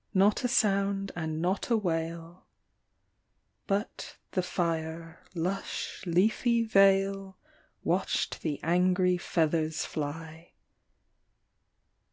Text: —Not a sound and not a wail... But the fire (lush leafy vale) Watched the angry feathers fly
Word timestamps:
—Not 0.24 0.44
a 0.44 0.46
sound 0.46 1.10
and 1.16 1.42
not 1.42 1.68
a 1.68 1.76
wail... 1.76 2.46
But 3.66 4.18
the 4.30 4.40
fire 4.40 5.24
(lush 5.34 6.04
leafy 6.06 6.62
vale) 6.62 7.36
Watched 7.82 8.42
the 8.42 8.60
angry 8.62 9.18
feathers 9.18 9.84
fly 9.84 10.52